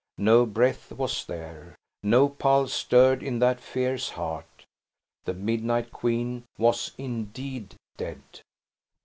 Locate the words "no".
0.17-0.47, 2.01-2.27